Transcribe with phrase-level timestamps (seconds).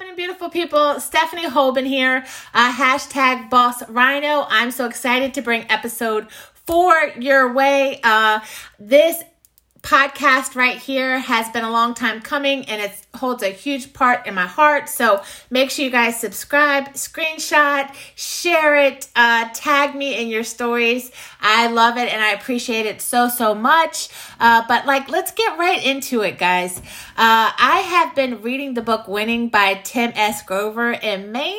[0.00, 0.98] happening, beautiful people?
[0.98, 2.24] Stephanie Holben here.
[2.54, 4.46] Uh, hashtag Boss Rhino.
[4.48, 6.30] I'm so excited to bring episode
[6.66, 8.00] four your way.
[8.02, 8.40] Uh,
[8.78, 9.22] this
[9.82, 14.26] podcast right here has been a long time coming and it holds a huge part
[14.26, 14.88] in my heart.
[14.88, 21.10] So make sure you guys subscribe, screenshot, share it, uh, tag me in your stories.
[21.40, 24.08] I love it and I appreciate it so, so much.
[24.38, 26.78] Uh, but like, let's get right into it, guys.
[26.78, 26.82] Uh,
[27.56, 30.42] I have been reading the book Winning by Tim S.
[30.42, 31.56] Grover and man,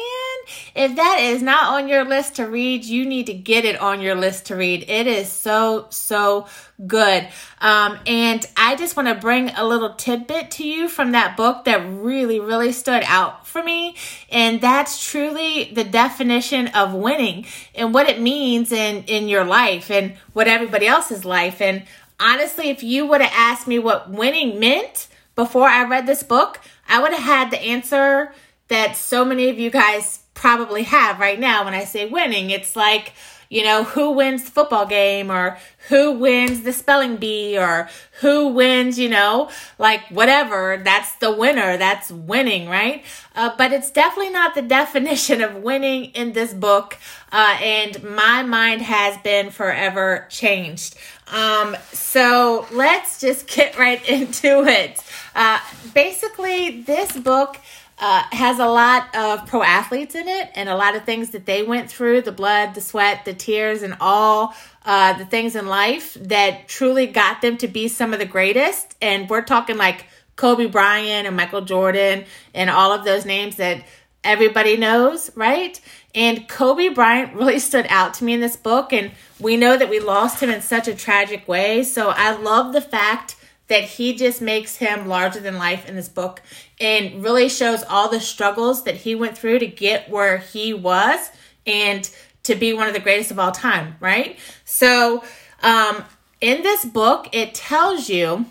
[0.76, 4.02] if that is not on your list to read, you need to get it on
[4.02, 4.90] your list to read.
[4.90, 6.48] It is so, so
[6.86, 7.28] good.
[7.60, 11.66] Um, and I just want to bring a little tidbit to you from that book
[11.66, 13.96] that really, really stood out for me.
[14.30, 19.92] And that's truly the definition of winning and what it means in, in your life
[19.92, 21.62] and what everybody else's life.
[21.62, 21.84] And
[22.20, 26.60] honestly, if you would have asked me what winning meant before I read this book,
[26.88, 28.34] I would have had the answer
[28.68, 32.50] that so many of you guys probably have right now when I say winning.
[32.50, 33.14] It's like,
[33.48, 37.88] you know, who wins the football game or who wins the spelling bee or
[38.22, 40.82] who wins, you know, like whatever.
[40.84, 41.78] That's the winner.
[41.78, 43.06] That's winning, right?
[43.36, 46.98] Uh, but it's definitely not the definition of winning in this book.
[47.32, 50.96] Uh, and my mind has been forever changed.
[51.28, 55.04] Um, so let's just get right into it.
[55.36, 55.60] Uh,
[55.94, 57.60] basically, this book
[58.02, 61.46] uh, has a lot of pro athletes in it and a lot of things that
[61.46, 65.68] they went through the blood, the sweat, the tears, and all uh, the things in
[65.68, 68.98] life that truly got them to be some of the greatest.
[69.04, 73.86] And we're talking like Kobe Bryant and Michael Jordan and all of those names that
[74.24, 75.80] everybody knows, right?
[76.16, 78.92] And Kobe Bryant really stood out to me in this book.
[78.92, 81.84] And we know that we lost him in such a tragic way.
[81.84, 83.36] So I love the fact
[83.72, 86.42] that he just makes him larger than life in this book
[86.78, 91.30] and really shows all the struggles that he went through to get where he was
[91.66, 92.12] and
[92.44, 94.38] to be one of the greatest of all time, right?
[94.66, 95.24] So,
[95.64, 96.04] um,
[96.42, 98.46] in this book, it tells you,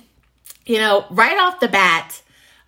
[0.64, 2.22] you know, right off the bat,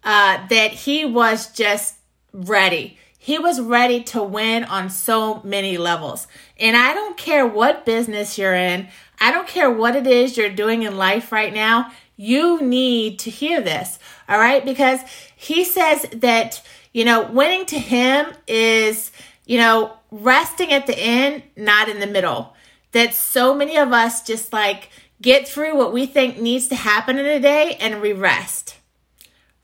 [0.04, 1.94] uh, that he was just
[2.34, 2.98] ready.
[3.16, 6.26] He was ready to win on so many levels.
[6.60, 8.88] And I don't care what business you're in,
[9.22, 11.92] I don't care what it is you're doing in life right now.
[12.16, 14.64] You need to hear this, all right?
[14.64, 15.00] Because
[15.34, 16.62] he says that,
[16.92, 19.10] you know, winning to him is,
[19.46, 22.54] you know, resting at the end, not in the middle.
[22.92, 24.90] That so many of us just like
[25.22, 28.76] get through what we think needs to happen in a day and we rest,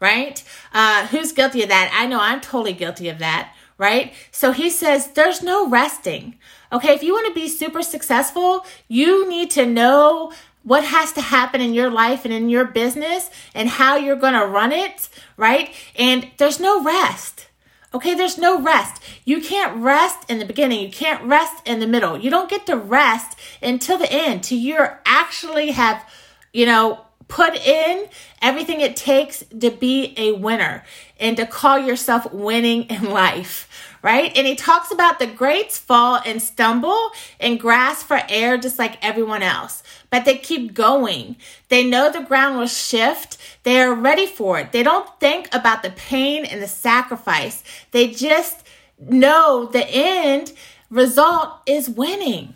[0.00, 0.42] right?
[0.72, 1.90] Uh, who's guilty of that?
[1.92, 4.14] I know I'm totally guilty of that, right?
[4.30, 6.38] So he says there's no resting.
[6.72, 10.32] Okay, if you want to be super successful, you need to know
[10.62, 14.34] what has to happen in your life and in your business and how you're going
[14.34, 15.70] to run it, right?
[15.96, 17.48] And there's no rest.
[17.94, 19.02] Okay, there's no rest.
[19.24, 20.80] You can't rest in the beginning.
[20.80, 22.18] You can't rest in the middle.
[22.18, 24.76] You don't get to rest until the end, till you
[25.06, 26.04] actually have,
[26.52, 28.08] you know, put in
[28.42, 30.84] everything it takes to be a winner
[31.20, 34.36] and to call yourself winning in life right?
[34.36, 37.10] And he talks about the greats fall and stumble
[37.40, 41.36] and grasp for air just like everyone else, but they keep going.
[41.68, 43.38] They know the ground will shift.
[43.62, 44.72] They are ready for it.
[44.72, 47.62] They don't think about the pain and the sacrifice.
[47.90, 48.66] They just
[48.98, 50.52] know the end
[50.90, 52.54] result is winning.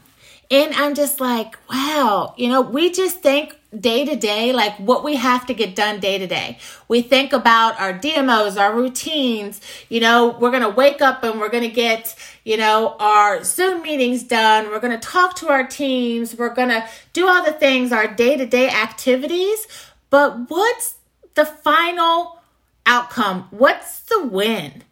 [0.52, 5.02] And I'm just like, wow, you know, we just think day to day, like what
[5.02, 6.58] we have to get done day to day.
[6.88, 11.40] We think about our DMOs, our routines, you know, we're going to wake up and
[11.40, 12.14] we're going to get,
[12.44, 14.66] you know, our Zoom meetings done.
[14.66, 16.36] We're going to talk to our teams.
[16.36, 19.66] We're going to do all the things, our day to day activities.
[20.10, 20.96] But what's
[21.32, 22.42] the final
[22.84, 23.48] outcome?
[23.52, 24.82] What's the win?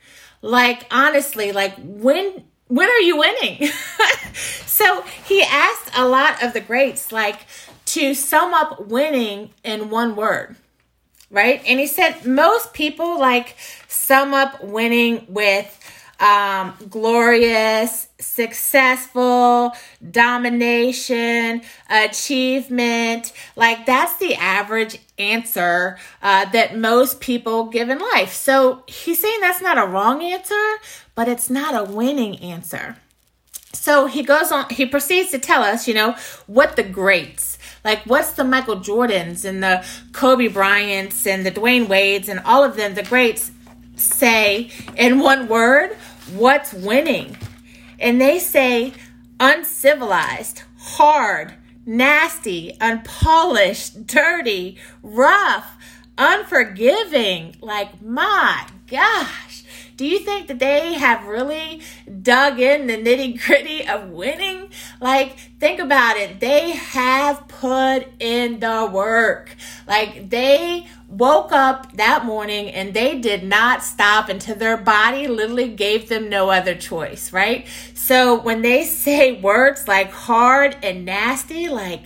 [0.40, 3.68] Like, honestly, like when when are you winning?
[4.64, 7.40] so he asked a lot of the greats, like,
[7.86, 10.54] to sum up winning in one word,
[11.30, 11.60] right?
[11.66, 13.56] And he said most people like
[13.88, 15.76] sum up winning with
[16.20, 19.72] um, glorious, successful,
[20.10, 23.32] domination, achievement.
[23.56, 28.32] Like that's the average answer uh, that most people give in life.
[28.32, 30.76] So he's saying that's not a wrong answer,
[31.14, 32.96] but it's not a winning answer.
[33.72, 38.02] So he goes on, he proceeds to tell us, you know, what the greats, like
[38.04, 42.76] what's the Michael Jordans and the Kobe Bryants and the Dwyane Wades and all of
[42.76, 43.52] them, the greats
[43.96, 45.96] say in one word,
[46.32, 47.36] what's winning?
[47.98, 48.92] And they say
[49.38, 51.54] uncivilized, hard,
[51.86, 55.76] nasty, unpolished, dirty, rough,
[56.18, 57.56] unforgiving.
[57.60, 59.64] Like, my gosh
[60.00, 61.82] Do you think that they have really
[62.22, 64.70] dug in the nitty gritty of winning?
[64.98, 66.40] Like, think about it.
[66.40, 69.54] They have put in the work.
[69.86, 75.68] Like, they woke up that morning and they did not stop until their body literally
[75.68, 77.66] gave them no other choice, right?
[77.94, 82.02] So when they say words like hard and nasty, like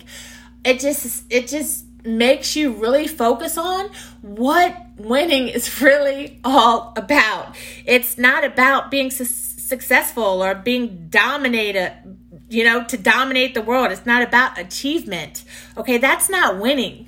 [0.63, 3.89] it just it just makes you really focus on
[4.21, 7.55] what winning is really all about.
[7.85, 11.93] It's not about being su- successful or being dominated,
[12.49, 13.91] you know, to dominate the world.
[13.91, 15.43] It's not about achievement.
[15.77, 17.07] Okay, that's not winning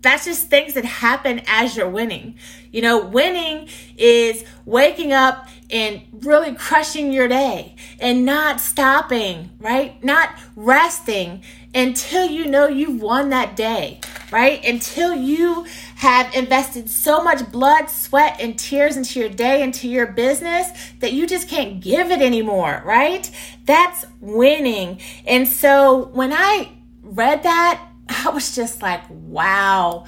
[0.00, 2.36] that's just things that happen as you're winning.
[2.70, 10.02] You know, winning is waking up and really crushing your day and not stopping, right?
[10.04, 11.42] Not resting
[11.74, 14.00] until you know you've won that day,
[14.30, 14.64] right?
[14.64, 15.66] Until you
[15.96, 20.68] have invested so much blood, sweat, and tears into your day, into your business
[21.00, 23.30] that you just can't give it anymore, right?
[23.66, 25.00] That's winning.
[25.26, 26.70] And so when I
[27.02, 27.87] read that,
[28.24, 30.04] I was just like, wow.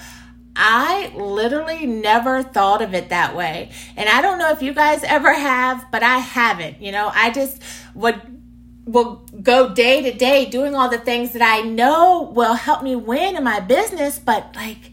[0.56, 3.70] I literally never thought of it that way.
[3.96, 6.82] And I don't know if you guys ever have, but I haven't.
[6.82, 7.62] You know, I just
[7.94, 8.20] would
[8.84, 12.96] will go day to day doing all the things that I know will help me
[12.96, 14.90] win in my business, but like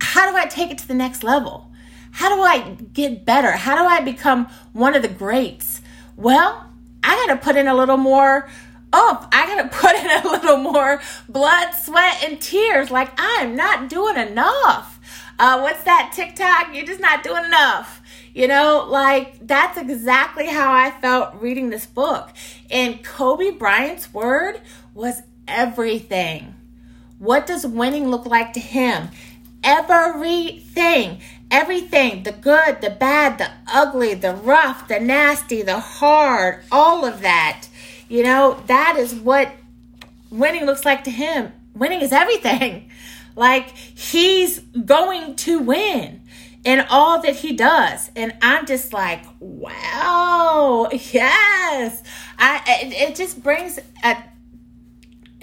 [0.00, 1.70] how do I take it to the next level?
[2.12, 3.50] How do I get better?
[3.50, 5.80] How do I become one of the greats?
[6.16, 6.70] Well,
[7.02, 8.48] I got to put in a little more
[8.94, 12.90] oh, I gotta put in a little more blood, sweat, and tears.
[12.90, 15.00] Like I'm not doing enough.
[15.38, 16.74] Uh, what's that TikTok?
[16.74, 18.00] You're just not doing enough.
[18.34, 22.30] You know, like that's exactly how I felt reading this book.
[22.70, 24.60] And Kobe Bryant's word
[24.94, 26.54] was everything.
[27.18, 29.08] What does winning look like to him?
[29.62, 31.20] Everything.
[31.50, 32.22] Everything.
[32.22, 37.66] The good, the bad, the ugly, the rough, the nasty, the hard, all of that.
[38.08, 39.52] You know, that is what
[40.30, 41.52] winning looks like to him.
[41.74, 42.90] Winning is everything.
[43.36, 46.22] Like he's going to win
[46.64, 48.10] in all that he does.
[48.14, 52.02] And I'm just like, wow, yes.
[52.38, 54.16] I it, it just brings a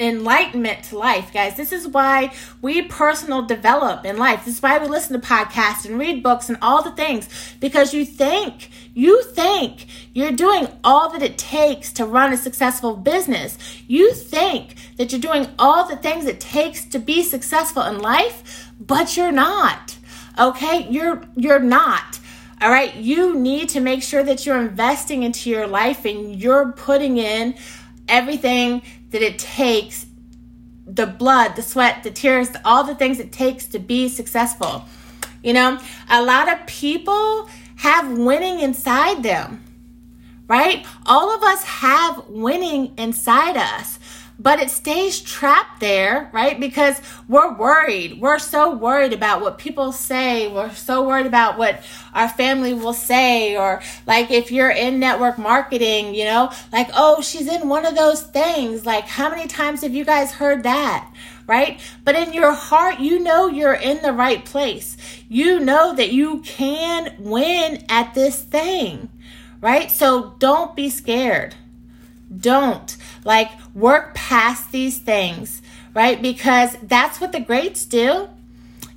[0.02, 1.56] enlightenment to life, guys.
[1.56, 4.46] This is why we personal develop in life.
[4.46, 7.94] This is why we listen to podcasts and read books and all the things because
[7.94, 13.58] you think, you think you're doing all that it takes to run a successful business.
[13.88, 18.72] You think that you're doing all the things it takes to be successful in life,
[18.80, 19.98] but you're not.
[20.40, 20.88] Okay?
[20.90, 22.20] You're you're not.
[22.62, 22.96] All right?
[22.96, 27.56] You need to make sure that you're investing into your life and you're putting in
[28.08, 28.82] everything
[29.12, 30.08] that it takes
[30.86, 34.86] the blood, the sweat, the tears, all the things it takes to be successful.
[35.44, 35.80] You know,
[36.10, 39.64] a lot of people have winning inside them,
[40.48, 40.86] right?
[41.06, 44.00] All of us have winning inside us
[44.42, 46.60] but it stays trapped there, right?
[46.60, 48.20] Because we're worried.
[48.20, 50.48] We're so worried about what people say.
[50.48, 51.84] We're so worried about what
[52.16, 53.56] our family will say.
[53.56, 57.96] Or like if you're in network marketing, you know, like, oh, she's in one of
[57.96, 58.84] those things.
[58.84, 61.14] Like, how many times have you guys heard that?
[61.46, 61.80] Right?
[62.04, 64.98] But in your heart, you know you're in the right place.
[65.30, 69.10] You know that you can win at this thing,
[69.60, 69.92] right?
[69.92, 71.56] So don't be scared.
[72.36, 72.96] Don't.
[73.24, 75.62] Like, work past these things,
[75.94, 76.22] right?
[76.22, 78.30] Because that's what the greats do.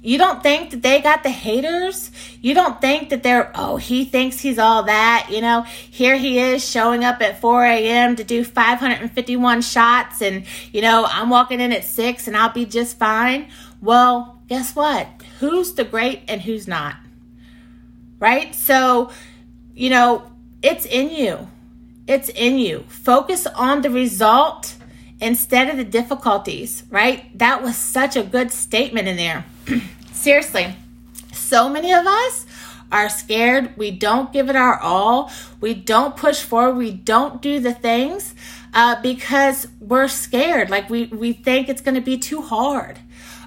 [0.05, 2.11] You don't think that they got the haters?
[2.43, 5.29] You don't think that they're, oh, he thinks he's all that.
[5.31, 8.17] You know, here he is showing up at 4 a.m.
[8.17, 12.67] to do 551 shots, and, you know, I'm walking in at 6 and I'll be
[12.67, 13.49] just fine.
[13.81, 15.09] Well, guess what?
[15.41, 16.97] Who's the great and who's not?
[18.19, 18.55] Right?
[18.55, 19.11] So,
[19.75, 20.31] you know,
[20.63, 21.49] it's in you.
[22.07, 22.85] It's in you.
[22.89, 24.75] Focus on the result
[25.21, 27.37] instead of the difficulties, right?
[27.39, 29.45] That was such a good statement in there.
[30.13, 30.75] Seriously,
[31.33, 32.47] so many of us
[32.93, 33.77] are scared.
[33.77, 35.33] We don't give it our all.
[35.61, 36.77] We don't push forward.
[36.77, 38.35] We don't do the things
[38.75, 40.69] uh, because we're scared.
[40.69, 42.99] Like we, we think it's going to be too hard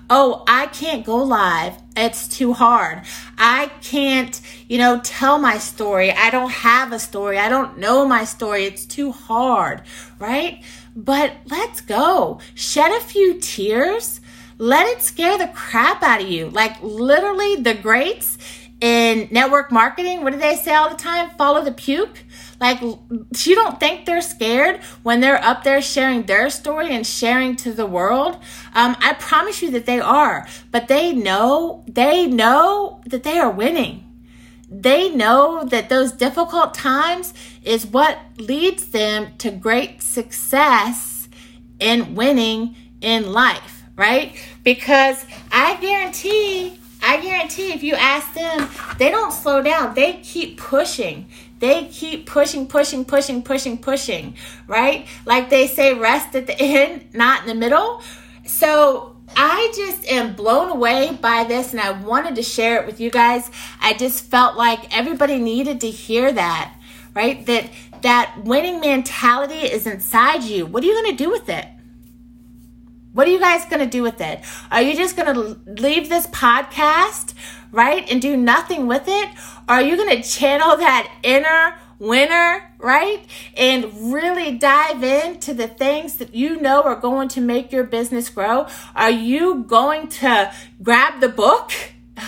[0.10, 1.76] oh, I can't go live.
[1.96, 3.02] It's too hard.
[3.38, 6.12] I can't, you know, tell my story.
[6.12, 7.38] I don't have a story.
[7.38, 8.66] I don't know my story.
[8.66, 9.82] It's too hard,
[10.20, 10.64] right?
[10.96, 12.40] But let's go.
[12.56, 14.22] Shed a few tears.
[14.58, 16.50] Let it scare the crap out of you.
[16.50, 18.38] Like literally the greats
[18.82, 21.32] in network marketing, what do they say all the time?
[21.32, 22.24] Follow the puke.
[22.60, 27.56] Like, you don't think they're scared when they're up there sharing their story and sharing
[27.58, 28.36] to the world?
[28.74, 30.48] Um, I promise you that they are.
[30.72, 34.04] But they know, they know that they are winning.
[34.70, 37.34] they know that those difficult times
[37.64, 41.30] is what leads them to great success
[41.80, 44.36] in winning in life, right?
[44.64, 49.94] Because I guarantee, I guarantee if you ask them, they don't slow down.
[49.96, 51.30] They keep pushing.
[51.60, 54.36] They keep pushing, pushing, pushing, pushing, pushing,
[54.68, 55.08] right?
[55.26, 58.02] Like they say, rest at the end, not in the middle.
[58.46, 63.00] So I just am blown away by this and I wanted to share it with
[63.00, 63.50] you guys.
[63.82, 66.76] I just felt like everybody needed to hear that,
[67.14, 67.46] right?
[67.46, 67.70] That
[68.04, 70.66] that winning mentality is inside you.
[70.66, 71.68] What are you going to do with it?
[73.18, 74.42] What are you guys going to do with it?
[74.70, 77.34] Are you just going to leave this podcast,
[77.72, 79.30] right, and do nothing with it?
[79.68, 83.26] Or are you going to channel that inner winner, right?
[83.56, 88.30] And really dive into the things that you know are going to make your business
[88.30, 88.68] grow.
[88.94, 91.72] Are you going to grab the book?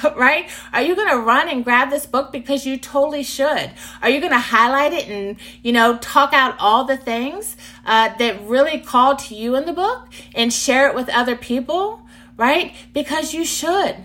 [0.15, 0.49] right?
[0.73, 3.71] Are you going to run and grab this book because you totally should?
[4.01, 8.15] Are you going to highlight it and, you know, talk out all the things uh,
[8.17, 12.01] that really call to you in the book and share it with other people,
[12.37, 12.73] right?
[12.93, 13.95] Because you should.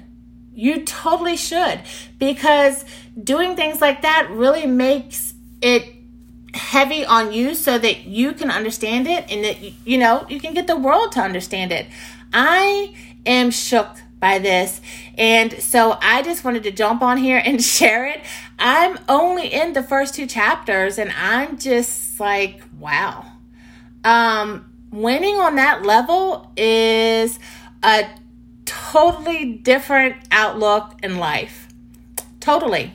[0.53, 1.81] You totally should.
[2.19, 2.85] Because
[3.23, 5.95] doing things like that really makes it
[6.55, 10.55] heavy on you so that you can understand it and that you know you can
[10.55, 11.85] get the world to understand it
[12.33, 12.95] i
[13.27, 14.81] am shook by this.
[15.19, 18.23] And so i just wanted to jump on here and share it.
[18.59, 23.27] I'm only in the first two chapters and i'm just like wow.
[24.03, 27.39] Um winning on that level is
[27.83, 28.09] a
[28.65, 31.69] totally different outlook in life.
[32.41, 32.95] Totally.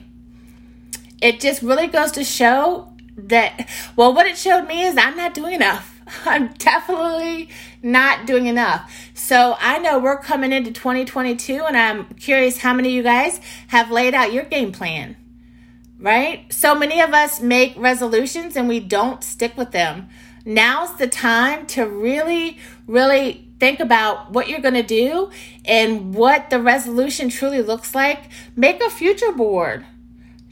[1.22, 5.34] It just really goes to show that, well, what it showed me is I'm not
[5.34, 6.00] doing enough.
[6.24, 7.50] I'm definitely
[7.82, 8.90] not doing enough.
[9.14, 13.40] So I know we're coming into 2022, and I'm curious how many of you guys
[13.68, 15.16] have laid out your game plan,
[15.98, 16.52] right?
[16.52, 20.08] So many of us make resolutions and we don't stick with them.
[20.44, 25.30] Now's the time to really, really think about what you're going to do
[25.64, 28.30] and what the resolution truly looks like.
[28.56, 29.84] Make a future board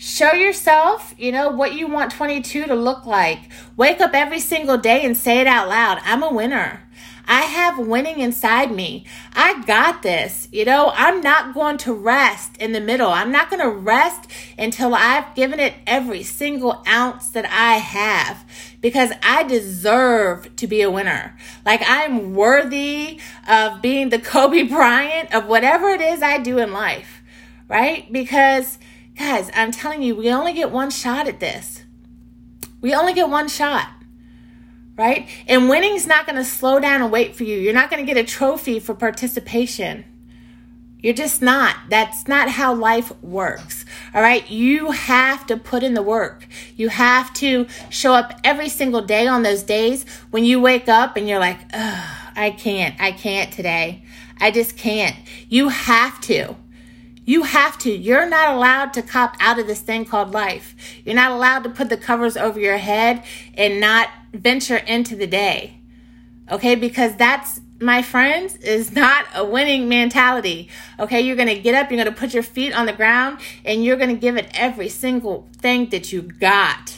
[0.00, 3.50] Show yourself, you know, what you want 22 to look like.
[3.76, 5.99] Wake up every single day and say it out loud.
[6.04, 6.88] I'm a winner.
[7.28, 9.06] I have winning inside me.
[9.35, 10.49] I got this.
[10.50, 13.11] You know, I'm not going to rest in the middle.
[13.11, 18.44] I'm not going to rest until I've given it every single ounce that I have
[18.80, 21.37] because I deserve to be a winner.
[21.64, 26.73] Like I'm worthy of being the Kobe Bryant of whatever it is I do in
[26.73, 27.23] life,
[27.68, 28.11] right?
[28.12, 28.78] Because
[29.18, 31.82] Guys, I'm telling you, we only get one shot at this.
[32.80, 33.88] We only get one shot,
[34.99, 35.28] right?
[35.47, 37.57] And winning is not going to slow down and wait for you.
[37.57, 40.05] You're not going to get a trophy for participation.
[41.00, 41.76] You're just not.
[41.88, 43.85] That's not how life works.
[44.12, 44.50] All right.
[44.50, 46.49] You have to put in the work.
[46.75, 51.17] You have to show up every single day on those days when you wake up
[51.17, 53.00] and you're like, I can't.
[53.00, 54.02] I can't today.
[54.40, 55.17] I just can't.
[55.49, 56.57] You have to.
[57.28, 57.94] You have to.
[57.94, 60.75] You're not allowed to cop out of this thing called life.
[61.04, 65.26] You're not allowed to put the covers over your head and not venture into the
[65.26, 65.78] day.
[66.50, 66.75] Okay?
[66.75, 70.70] Because that's, my friends, is not a winning mentality.
[70.99, 71.20] Okay?
[71.20, 73.85] You're going to get up, you're going to put your feet on the ground, and
[73.85, 76.97] you're going to give it every single thing that you got.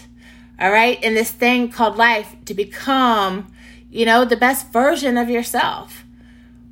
[0.60, 1.02] All right?
[1.02, 3.52] In this thing called life to become,
[3.90, 6.04] you know, the best version of yourself.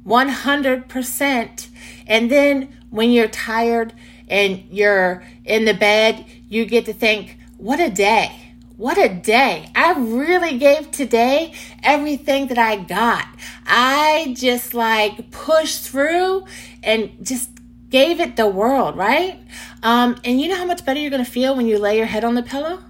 [0.06, 1.68] 100%.
[2.06, 3.92] And then when you're tired
[4.28, 8.48] and you're in the bed, you get to think, what a day.
[8.76, 9.70] What a day.
[9.74, 11.52] I really gave today
[11.82, 13.26] everything that I got.
[13.66, 16.44] I just like pushed through
[16.82, 17.50] and just
[17.90, 19.40] gave it the world, right?
[19.82, 22.06] Um, and you know how much better you're going to feel when you lay your
[22.06, 22.84] head on the pillow?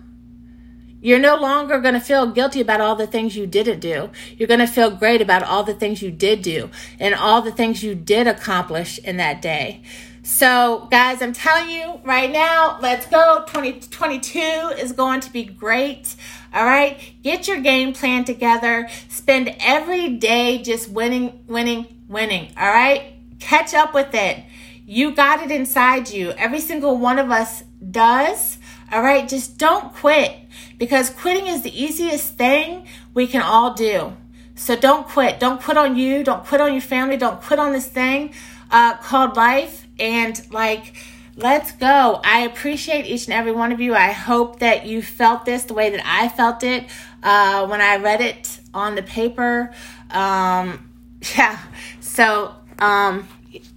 [1.01, 4.11] You're no longer going to feel guilty about all the things you didn't do.
[4.37, 7.53] You're going to feel great about all the things you did do and all the
[7.53, 9.83] things you did accomplish in that day.
[10.25, 13.45] So, guys, I'm telling you right now, let's go.
[13.47, 14.39] 2022
[14.79, 16.17] is going to be great.
[16.53, 17.01] All right.
[17.23, 18.89] Get your game plan together.
[19.09, 22.53] Spend every day just winning, winning, winning.
[22.59, 23.15] All right.
[23.39, 24.45] Catch up with it.
[24.85, 26.33] You got it inside you.
[26.33, 28.58] Every single one of us does.
[28.91, 29.29] All right.
[29.29, 30.35] Just don't quit
[30.79, 34.17] because quitting is the easiest thing we can all do.
[34.55, 35.39] So don't quit.
[35.39, 36.25] Don't quit on you.
[36.25, 37.17] Don't quit on your family.
[37.17, 38.35] Don't quit on this thing
[38.71, 39.87] uh, called life.
[39.99, 40.95] And like,
[41.37, 42.21] let's go.
[42.25, 43.95] I appreciate each and every one of you.
[43.95, 46.87] I hope that you felt this the way that I felt it
[47.23, 49.73] uh, when I read it on the paper.
[50.11, 50.91] Um,
[51.37, 51.59] yeah.
[52.01, 53.29] So um,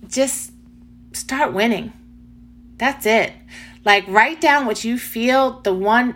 [0.07, 0.51] just
[1.13, 1.93] start winning.
[2.77, 3.33] That's it.
[3.83, 6.15] Like write down what you feel the one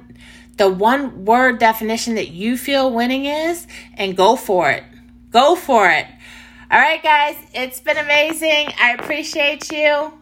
[0.57, 4.83] the one word definition that you feel winning is and go for it.
[5.31, 6.07] Go for it.
[6.71, 8.69] All right, guys, it's been amazing.
[8.79, 10.13] I appreciate you.